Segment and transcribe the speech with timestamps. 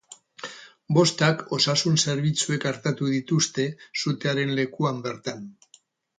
[0.97, 3.67] Bostak osasun zerbitzuek artatu dituzte
[4.05, 5.47] sutearen lekuan bertan.